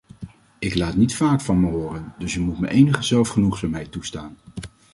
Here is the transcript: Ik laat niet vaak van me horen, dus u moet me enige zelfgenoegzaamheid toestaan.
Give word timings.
Ik 0.59 0.75
laat 0.75 0.95
niet 0.95 1.15
vaak 1.15 1.41
van 1.41 1.59
me 1.59 1.67
horen, 1.69 2.13
dus 2.19 2.35
u 2.35 2.39
moet 2.39 2.59
me 2.59 2.69
enige 2.69 3.03
zelfgenoegzaamheid 3.03 3.91
toestaan. 3.91 4.37